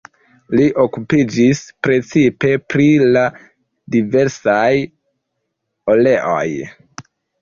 Li 0.59 0.63
okupiĝis 0.83 1.59
precipe 1.87 2.53
pri 2.75 2.87
la 3.17 3.25
diversaj 3.97 4.73
oleoj. 5.95 6.47